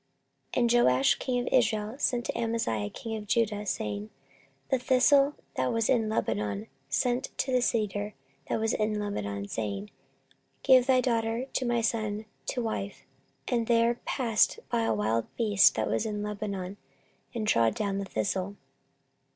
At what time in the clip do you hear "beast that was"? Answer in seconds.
15.35-16.07